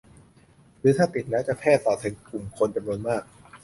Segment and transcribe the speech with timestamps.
[0.79, 3.23] หรือถ้าติดแล้วจะแพร่ต่อถึงกลุ่มคนจำนวนมาก